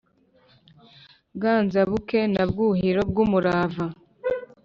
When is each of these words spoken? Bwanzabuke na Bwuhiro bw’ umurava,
Bwanzabuke 1.35 2.19
na 2.33 2.43
Bwuhiro 2.49 3.01
bw’ 3.09 3.17
umurava, 3.25 3.85